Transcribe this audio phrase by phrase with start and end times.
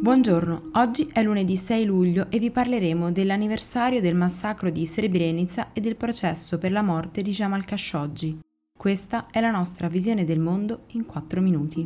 [0.00, 5.80] Buongiorno, oggi è lunedì 6 luglio e vi parleremo dell'anniversario del massacro di Srebrenica e
[5.80, 8.38] del processo per la morte di Jamal Khashoggi.
[8.78, 11.84] Questa è la nostra visione del mondo in 4 minuti.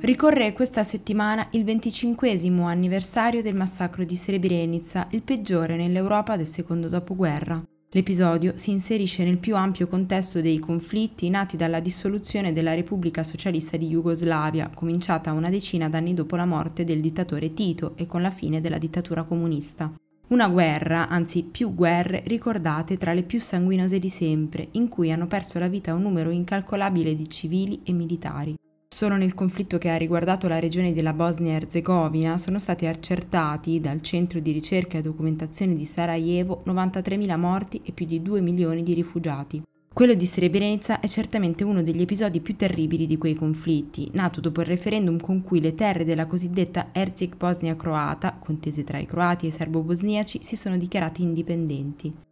[0.00, 6.88] Ricorre questa settimana il 25 anniversario del massacro di Srebrenica, il peggiore nell'Europa del secondo
[6.88, 7.62] dopoguerra.
[7.96, 13.78] L'episodio si inserisce nel più ampio contesto dei conflitti nati dalla dissoluzione della Repubblica Socialista
[13.78, 18.28] di Jugoslavia, cominciata una decina d'anni dopo la morte del dittatore Tito e con la
[18.28, 19.90] fine della dittatura comunista.
[20.28, 25.26] Una guerra, anzi più guerre, ricordate tra le più sanguinose di sempre, in cui hanno
[25.26, 28.54] perso la vita un numero incalcolabile di civili e militari.
[28.96, 34.40] Solo nel conflitto che ha riguardato la regione della Bosnia-Herzegovina sono stati accertati dal Centro
[34.40, 39.60] di ricerca e documentazione di Sarajevo 93.000 morti e più di 2 milioni di rifugiati.
[39.92, 44.62] Quello di Srebrenica è certamente uno degli episodi più terribili di quei conflitti, nato dopo
[44.62, 49.44] il referendum con cui le terre della cosiddetta Herzeg Bosnia croata, contese tra i croati
[49.44, 52.25] e i serbo-bosniaci, si sono dichiarati indipendenti.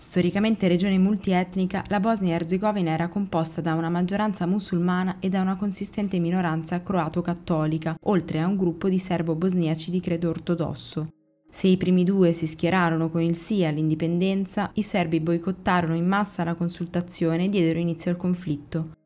[0.00, 6.18] Storicamente regione multietnica, la Bosnia-Herzegovina era composta da una maggioranza musulmana e da una consistente
[6.18, 11.10] minoranza croato-cattolica, oltre a un gruppo di serbo-bosniaci di credo ortodosso.
[11.50, 16.44] Se i primi due si schierarono con il sì all'indipendenza, i serbi boicottarono in massa
[16.44, 18.99] la consultazione e diedero inizio al conflitto.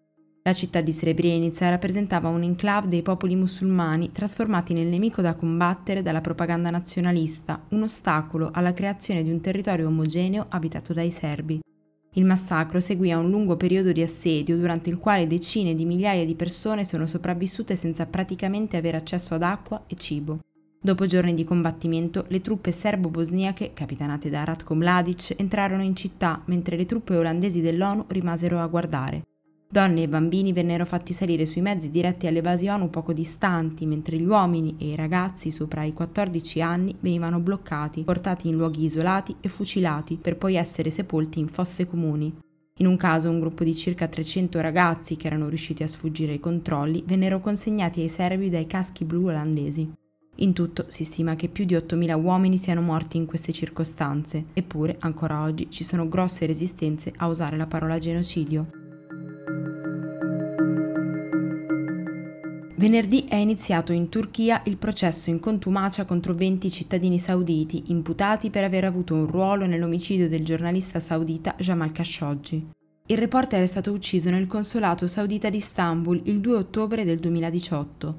[0.47, 6.03] La città di Srebrenica rappresentava un enclave dei popoli musulmani trasformati nel nemico da combattere
[6.03, 11.61] dalla propaganda nazionalista, un ostacolo alla creazione di un territorio omogeneo abitato dai serbi.
[12.17, 16.27] Il massacro seguì a un lungo periodo di assedio durante il quale decine di migliaia
[16.27, 20.37] di persone sono sopravvissute senza praticamente avere accesso ad acqua e cibo.
[20.79, 26.77] Dopo giorni di combattimento, le truppe serbo-bosniache, capitanate da Ratko Mladic, entrarono in città, mentre
[26.77, 29.23] le truppe olandesi dell'ONU rimasero a guardare.
[29.75, 34.17] Donne e bambini vennero fatti salire sui mezzi diretti alle basi ONU poco distanti, mentre
[34.17, 39.35] gli uomini e i ragazzi sopra i 14 anni venivano bloccati, portati in luoghi isolati
[39.41, 42.33] e fucilati per poi essere sepolti in fosse comuni.
[42.77, 46.39] In un caso un gruppo di circa 300 ragazzi che erano riusciti a sfuggire ai
[46.39, 49.93] controlli vennero consegnati ai serbi dai caschi blu olandesi.
[50.37, 54.99] In tutto si stima che più di 8.000 uomini siano morti in queste circostanze, eppure
[55.01, 58.83] ancora oggi ci sono grosse resistenze a usare la parola genocidio.
[62.85, 68.63] Venerdì è iniziato in Turchia il processo in contumacia contro 20 cittadini sauditi imputati per
[68.63, 72.73] aver avuto un ruolo nell'omicidio del giornalista saudita Jamal Khashoggi.
[73.07, 78.19] Il reporter è stato ucciso nel consolato saudita di Istanbul il 2 ottobre del 2018.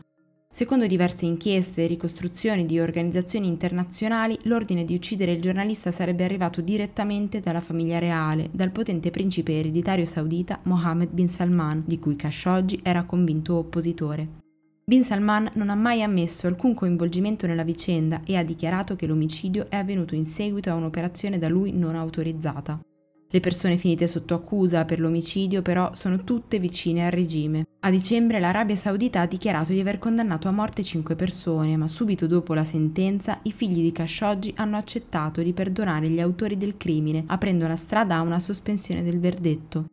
[0.50, 6.62] Secondo diverse inchieste e ricostruzioni di organizzazioni internazionali, l'ordine di uccidere il giornalista sarebbe arrivato
[6.62, 12.80] direttamente dalla famiglia reale, dal potente principe ereditario saudita Mohammed bin Salman, di cui Khashoggi
[12.82, 14.42] era convinto oppositore.
[14.88, 19.66] Bin Salman non ha mai ammesso alcun coinvolgimento nella vicenda e ha dichiarato che l'omicidio
[19.68, 22.79] è avvenuto in seguito a un'operazione da lui non autorizzata.
[23.28, 27.66] Le persone finite sotto accusa per l'omicidio però sono tutte vicine al regime.
[27.79, 32.28] A dicembre l'Arabia Saudita ha dichiarato di aver condannato a morte cinque persone, ma subito
[32.28, 37.23] dopo la sentenza i figli di Khashoggi hanno accettato di perdonare gli autori del crimine,
[37.25, 39.88] aprendo la strada a una sospensione del verdetto.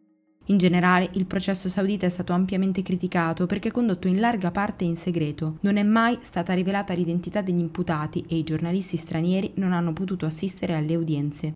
[0.46, 4.96] In generale, il processo saudita è stato ampiamente criticato perché condotto in larga parte in
[4.96, 5.58] segreto.
[5.60, 10.26] Non è mai stata rivelata l'identità degli imputati e i giornalisti stranieri non hanno potuto
[10.26, 11.54] assistere alle udienze.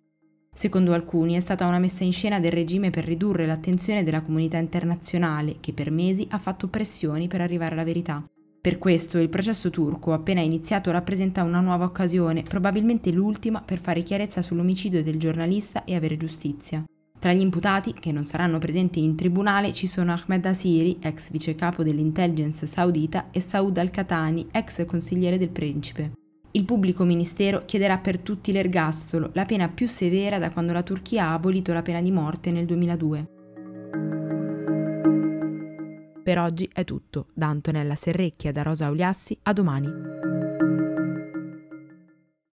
[0.53, 4.57] Secondo alcuni è stata una messa in scena del regime per ridurre l'attenzione della comunità
[4.57, 8.25] internazionale che per mesi ha fatto pressioni per arrivare alla verità.
[8.59, 14.01] Per questo il processo turco appena iniziato rappresenta una nuova occasione, probabilmente l'ultima, per fare
[14.01, 16.83] chiarezza sull'omicidio del giornalista e avere giustizia.
[17.27, 21.83] Tra gli imputati che non saranno presenti in tribunale ci sono Ahmed Asiri, ex vicecapo
[21.83, 26.13] dell'intelligence saudita, e Saud al-Khatani, ex consigliere del principe.
[26.51, 31.25] Il pubblico ministero chiederà per tutti l'ergastolo, la pena più severa da quando la Turchia
[31.25, 33.27] ha abolito la pena di morte nel 2002.
[36.23, 37.27] Per oggi è tutto.
[37.33, 40.36] Da Antonella Serrecchia e da Rosa Auliassi, a domani.